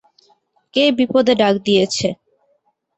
কে 0.73 0.83
বিপদে 0.97 1.33
ডাক 1.41 1.55
দিয়েছে। 1.65 2.07